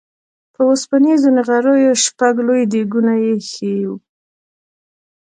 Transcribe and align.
په 0.53 0.61
اوسپنيزو 0.71 1.29
نغريو 1.37 1.93
شپږ 2.05 2.33
لوی 2.47 2.63
ديګونه 2.73 3.13
اېښي 3.25 3.73
وو. 3.87 3.95